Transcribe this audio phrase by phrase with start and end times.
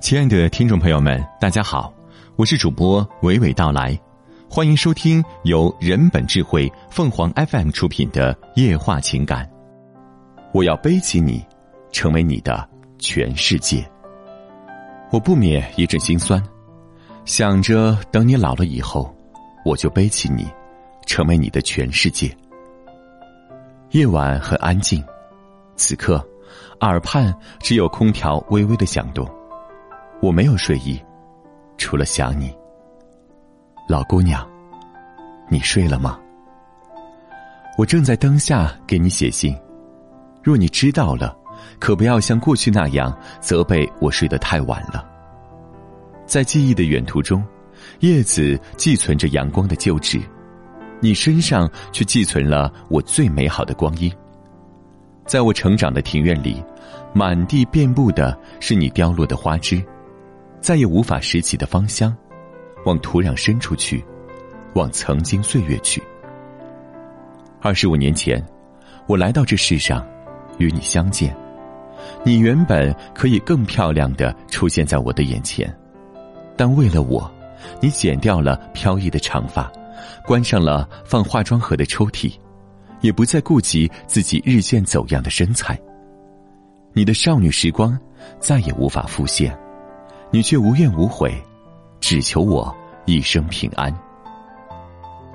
[0.00, 1.92] 亲爱的听众朋友们，大家好，
[2.36, 3.98] 我是主播娓娓道来，
[4.48, 9.50] 欢迎收听由人本智慧凤凰 FM 出品的夜话情感。
[10.54, 11.44] 我要背起你，
[11.90, 12.66] 成为你的
[12.98, 13.84] 全世界。
[15.10, 16.40] 我不免一阵心酸，
[17.24, 19.12] 想着等你老了以后，
[19.64, 20.46] 我就背起你，
[21.06, 22.34] 成为你的全世界。
[23.90, 25.04] 夜晚很安静，
[25.74, 26.24] 此刻
[26.82, 29.28] 耳畔只有空调微微的响动。
[30.20, 31.00] 我没有睡意，
[31.76, 32.52] 除了想你。
[33.88, 34.46] 老姑娘，
[35.48, 36.18] 你睡了吗？
[37.76, 39.56] 我正在灯下给你写信，
[40.42, 41.36] 若你知道了，
[41.78, 45.08] 可不要像过去那样责备我睡得太晚了。
[46.26, 47.44] 在记忆的远途中，
[48.00, 50.20] 叶子寄存着阳光的旧址。
[51.00, 54.12] 你身上却寄存了我最美好的光阴。
[55.24, 56.60] 在我成长的庭院里，
[57.14, 59.80] 满地遍布的是你凋落的花枝，
[60.60, 62.16] 再也无法拾起的芳香，
[62.84, 64.04] 往土壤深处去，
[64.74, 66.02] 往曾经岁月去。
[67.60, 68.44] 二十五年前，
[69.06, 70.06] 我来到这世上，
[70.58, 71.36] 与你相见，
[72.24, 75.72] 你原本可以更漂亮的出现在我的眼前，
[76.56, 77.30] 但为了我，
[77.80, 79.70] 你剪掉了飘逸的长发。
[80.24, 82.32] 关上了放化妆盒的抽屉，
[83.00, 85.76] 也不再顾及自己日渐走样的身材。
[86.92, 87.98] 你的少女时光
[88.38, 89.56] 再也无法复现，
[90.30, 91.32] 你却无怨无悔，
[92.00, 92.74] 只求我
[93.06, 93.92] 一生平安。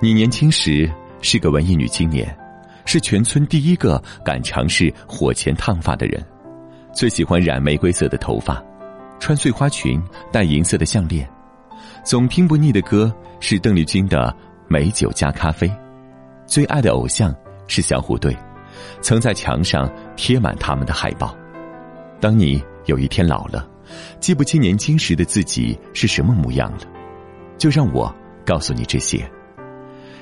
[0.00, 2.36] 你年轻时是个文艺女青年，
[2.84, 6.24] 是全村第一个敢尝试火钳烫发的人，
[6.92, 8.62] 最喜欢染玫瑰色的头发，
[9.18, 11.28] 穿碎花裙，戴银色的项链，
[12.04, 14.34] 总听不腻的歌是邓丽君的。
[14.66, 15.70] 美酒加咖啡，
[16.46, 17.32] 最爱的偶像
[17.68, 18.34] 是小虎队，
[19.02, 21.36] 曾在墙上贴满他们的海报。
[22.18, 23.68] 当你有一天老了，
[24.20, 26.80] 记不清年轻时的自己是什么模样了，
[27.58, 29.28] 就让我告诉你这些。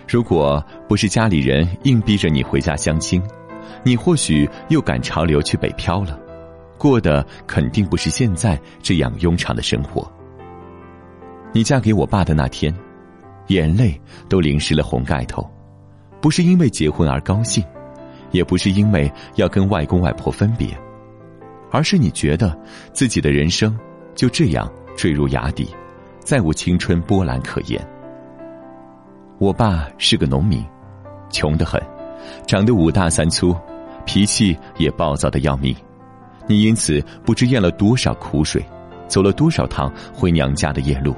[0.09, 3.23] 如果不是家里人硬逼着你回家相亲，
[3.85, 6.19] 你或许又赶潮流去北漂了，
[6.79, 10.11] 过的肯定不是现在这样庸常的生活。
[11.53, 12.75] 你嫁给我爸的那天。
[13.49, 15.45] 眼泪都淋湿了红盖头，
[16.21, 17.63] 不是因为结婚而高兴，
[18.31, 20.69] 也不是因为要跟外公外婆分别，
[21.73, 22.57] 而是你觉得
[22.93, 23.77] 自己的人生
[24.15, 25.67] 就这样坠入崖底，
[26.21, 27.85] 再无青春波澜可言。
[29.39, 30.63] 我爸是个农民，
[31.31, 31.83] 穷得很，
[32.47, 33.57] 长得五大三粗，
[34.05, 35.75] 脾气也暴躁的要命。
[36.47, 38.63] 你因此不知咽了多少苦水，
[39.09, 41.17] 走了多少趟回娘家的夜路。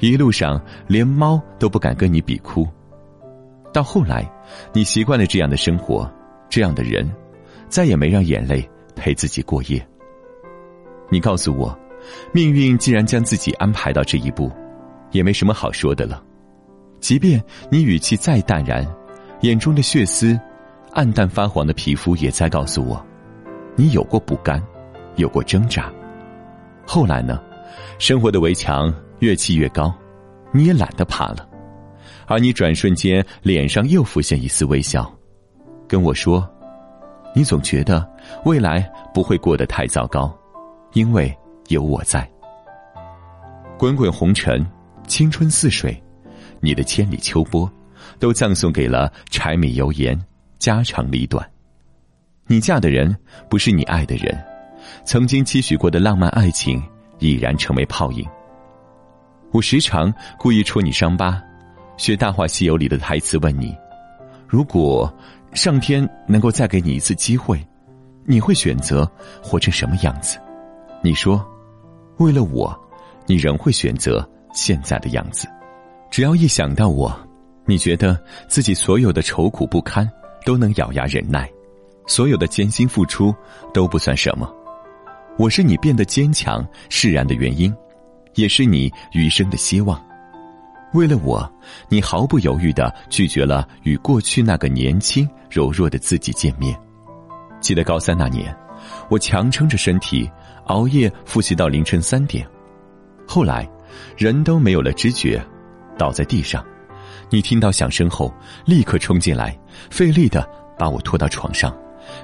[0.00, 2.66] 一路上，连猫都不敢跟你比哭。
[3.72, 4.28] 到后来，
[4.72, 6.10] 你习惯了这样的生活，
[6.48, 7.08] 这样的人，
[7.68, 9.86] 再也没让眼泪陪自己过夜。
[11.08, 11.78] 你告诉我，
[12.32, 14.50] 命运既然将自己安排到这一步，
[15.10, 16.22] 也没什么好说的了。
[17.00, 18.86] 即便你语气再淡然，
[19.40, 20.38] 眼中的血丝，
[20.92, 23.04] 暗淡发黄的皮肤也在告诉我，
[23.76, 24.62] 你有过不甘，
[25.16, 25.92] 有过挣扎。
[26.86, 27.40] 后来呢？
[27.98, 28.92] 生活的围墙。
[29.20, 29.94] 越砌越高，
[30.50, 31.46] 你也懒得爬了，
[32.24, 35.14] 而你转瞬间脸上又浮现一丝微笑，
[35.86, 36.50] 跟我说
[37.34, 38.08] ：“你总觉得
[38.44, 38.80] 未来
[39.14, 40.36] 不会过得太糟糕，
[40.92, 41.36] 因为
[41.68, 42.28] 有我在。”
[43.78, 44.66] 滚滚红尘，
[45.06, 46.00] 青春似水，
[46.60, 47.70] 你的千里秋波，
[48.18, 50.20] 都葬送给了柴米油盐、
[50.58, 51.48] 家长里短。
[52.46, 53.16] 你嫁的人
[53.48, 54.38] 不是你爱的人，
[55.04, 56.82] 曾经期许过的浪漫爱情
[57.20, 58.26] 已然成为泡影。
[59.52, 61.42] 我时常故意戳你伤疤，
[61.96, 63.74] 学《大话西游》里的台词问你：
[64.46, 65.12] 如果
[65.52, 67.60] 上天能够再给你一次机会，
[68.24, 69.10] 你会选择
[69.42, 70.38] 活成什么样子？
[71.02, 71.44] 你说，
[72.18, 72.78] 为了我，
[73.26, 75.48] 你仍会选择现在的样子。
[76.10, 77.14] 只要一想到我，
[77.64, 78.18] 你觉得
[78.48, 80.08] 自己所有的愁苦不堪
[80.44, 81.50] 都能咬牙忍耐，
[82.06, 83.34] 所有的艰辛付出
[83.72, 84.52] 都不算什么。
[85.38, 87.74] 我是你变得坚强释然的原因。
[88.36, 90.00] 也是你余生的希望。
[90.92, 91.48] 为了我，
[91.88, 96.76] 你毫不犹豫的拒绝了与过去那个年轻柔弱的自己见面。
[97.60, 98.54] 记得高三那年，
[99.08, 100.28] 我强撑着身体
[100.66, 102.46] 熬夜复习到凌晨三点，
[103.26, 103.68] 后来
[104.16, 105.40] 人都没有了知觉，
[105.96, 106.64] 倒在地上。
[107.28, 108.32] 你听到响声后，
[108.64, 109.56] 立刻冲进来，
[109.90, 111.72] 费力的把我拖到床上，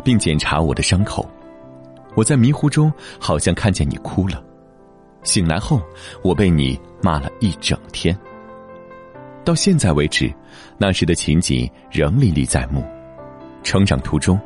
[0.03, 1.29] 并检查我的伤口。
[2.17, 4.43] 我在迷糊中好像看见你哭了。
[5.23, 5.81] 醒来后，
[6.25, 8.19] 我被你骂了一整天。
[9.47, 10.35] 到现在为止，
[10.77, 12.85] 那时的情景仍历历在目。
[13.63, 14.37] 成长途中，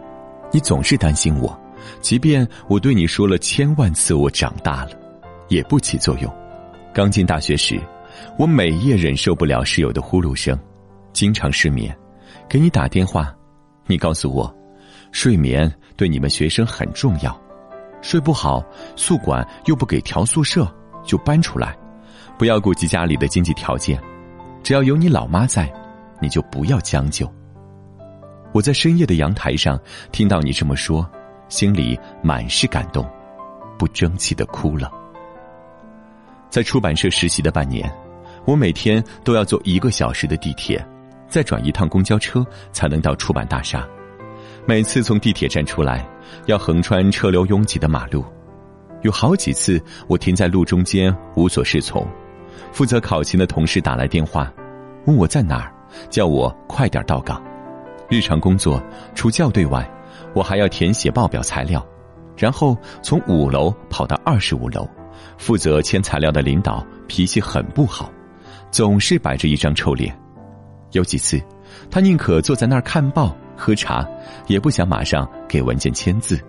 [0.52, 1.58] 你总是担心我，
[2.02, 4.91] 即便我对你说了千万次我长大了，
[5.49, 6.31] 也不起作用。
[6.93, 7.81] 刚进大学时，
[8.38, 10.58] 我每夜忍受不了室友的呼噜声，
[11.14, 11.96] 经常失眠。
[12.46, 13.35] 给你打电话，
[13.87, 14.55] 你告诉我，
[15.12, 17.35] 睡眠对你们学生很重要，
[18.03, 18.62] 睡不好，
[18.96, 20.70] 宿管又不给调宿舍，
[21.03, 21.75] 就搬出来，
[22.38, 23.99] 不要顾及家里的经济条件，
[24.62, 25.72] 只要有你老妈在，
[26.20, 27.30] 你就不要将就。
[28.52, 29.78] 我在深夜的阳台上
[30.12, 31.08] 听到你这么说，
[31.48, 33.08] 心里满是感动，
[33.78, 34.90] 不争气的哭了。
[36.48, 37.90] 在出版社实习的半年，
[38.44, 40.84] 我每天都要坐一个小时的地铁，
[41.28, 43.86] 再转一趟公交车才能到出版大厦。
[44.66, 46.06] 每次从地铁站出来，
[46.46, 48.24] 要横穿车流拥挤的马路，
[49.02, 52.06] 有好几次我停在路中间无所适从。
[52.73, 54.52] 负责考勤的同事打来电话，
[55.06, 55.73] 问我在哪儿，
[56.08, 57.43] 叫我快点到岗。
[58.08, 58.82] 日常工作
[59.14, 59.88] 除校对外，
[60.35, 61.85] 我还要填写报表材料，
[62.37, 64.88] 然后从五楼跑到二十五楼。
[65.37, 68.11] 负责签材料的领导脾气很不好，
[68.70, 70.17] 总是摆着一张臭脸。
[70.93, 71.41] 有几次，
[71.91, 74.06] 他宁可坐在那儿看报喝茶，
[74.46, 76.41] 也不想马上给文件签字。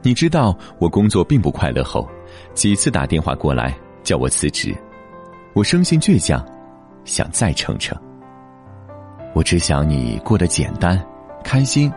[0.00, 2.08] 你知道我工作并不快乐后，
[2.54, 4.74] 几次打电话过来叫我辞职。
[5.54, 6.44] 我生性倔强，
[7.04, 7.96] 想再撑撑。
[9.34, 10.98] 我只想你过得简单、
[11.44, 11.92] 开心，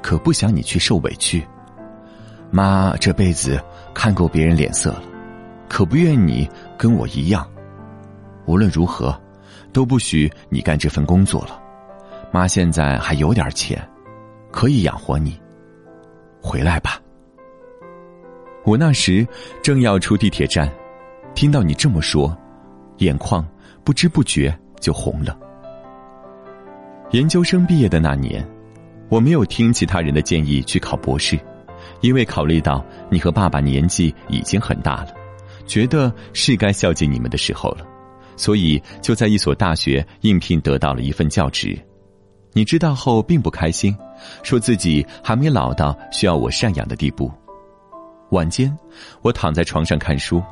[0.00, 1.46] 可不想你去受委屈。
[2.50, 3.62] 妈这辈子
[3.92, 5.02] 看够别人脸色了。
[5.68, 6.48] 可不愿你
[6.78, 7.46] 跟我一样，
[8.46, 9.18] 无论如何，
[9.72, 11.60] 都不许你干这份工作了。
[12.30, 13.86] 妈现在还有点钱，
[14.50, 15.38] 可以养活你。
[16.40, 17.00] 回来吧。
[18.64, 19.26] 我那时
[19.62, 20.70] 正要出地铁站，
[21.34, 22.34] 听到你这么说，
[22.98, 23.46] 眼眶
[23.82, 25.38] 不知不觉就红了。
[27.10, 28.46] 研究生毕业的那年，
[29.08, 31.38] 我没有听其他人的建议去考博士，
[32.00, 35.08] 因为考虑到你和爸爸年纪已经很大了。
[35.66, 37.86] 觉得是该孝敬你们的时候了，
[38.36, 41.78] 所以就在一所大学应聘，得到了一份教职。
[42.52, 43.96] 你知道后并不开心，
[44.42, 47.32] 说自己还没老到需要我赡养的地步。
[48.30, 48.76] 晚间，
[49.22, 50.42] 我躺在床上看书，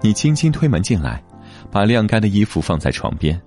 [0.00, 1.22] 你轻轻推门进来，
[1.72, 3.40] 把晾干的衣服放在床边，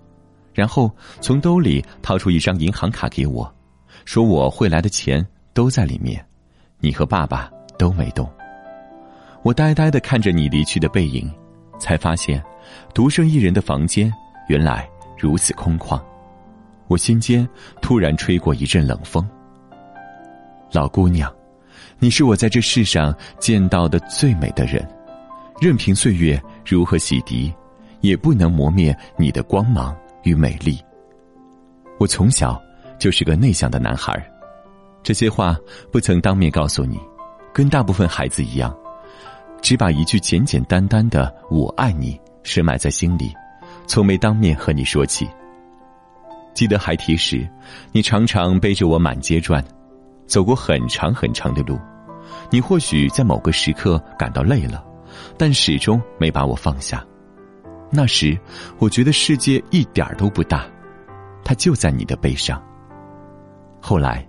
[0.52, 0.92] 然后
[1.22, 3.50] 从兜里掏出一张银行卡给我，
[4.04, 6.26] 说我汇来的钱都在里面，
[6.80, 8.28] 你和爸爸都没动。
[9.44, 11.32] 我呆呆的看着你离去的背影，
[11.80, 12.44] 才发现，
[12.96, 14.12] 独剩一人的房间
[14.48, 14.90] 原来
[15.20, 16.02] 如此空旷。
[16.88, 17.48] 我心间
[17.80, 19.24] 突然吹过一阵冷风。
[20.72, 21.32] 老姑娘，
[22.00, 24.84] 你是我在这世上见到的最美的人，
[25.62, 27.54] 任凭岁月如何洗涤，
[28.06, 30.80] 也不能磨灭你的光芒与美丽。
[32.00, 32.62] 我从小
[33.00, 34.14] 就是个内向的男孩，
[35.02, 35.58] 这些话
[35.92, 37.00] 不曾当面告诉你，
[37.54, 38.76] 跟大部分孩子一样。
[39.62, 43.34] 只把一句简简单单的“我爱你”深埋在心里，
[43.88, 45.28] 从没当面和你说起。
[46.54, 47.50] 记得孩提时，
[47.92, 49.64] 你常常背着我满街转，
[50.28, 51.80] 走过很长很长的路。
[52.52, 54.86] 你或许在某个时刻感到累了，
[55.38, 57.04] 但始终没把我放下。
[57.90, 58.38] 那时，
[58.78, 60.66] 我觉得世界一点都不大，
[61.44, 62.62] 它就在你的背上。
[63.80, 64.28] 后来，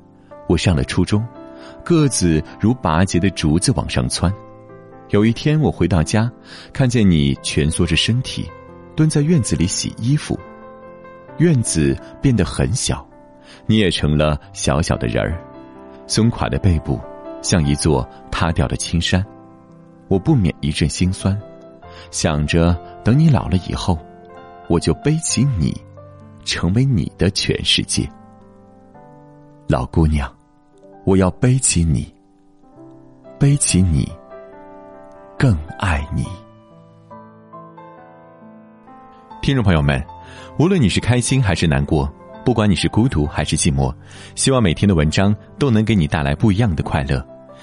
[0.49, 1.27] 我上了初中，
[1.85, 4.33] 个子如拔节的竹子往上窜。
[5.11, 6.31] 有一天，我回到家，
[6.73, 8.49] 看见你蜷缩着身体，
[8.95, 10.39] 蹲在院子里洗衣服。
[11.39, 13.07] 院子变得很小，
[13.67, 15.39] 你也成了小小的人儿，
[16.07, 17.01] 松垮的背部
[17.43, 19.25] 像一座塌掉的青山。
[20.09, 21.37] 我不免一阵心酸，
[22.11, 23.99] 想着等你老了以后，
[24.69, 25.75] 我就背起你，
[26.45, 28.09] 成为你的全世界。
[29.67, 30.33] 老姑娘，
[31.05, 32.13] 我要背起你，
[33.39, 34.11] 背起你。
[35.39, 36.25] 更爱你，
[39.43, 40.03] 听众朋友们，
[40.59, 42.11] 无论你是开心还是难过，
[42.43, 43.95] 不管你是孤独还是寂寞，
[44.35, 47.23] 希望每天的文章都能给你带来不一样的快乐。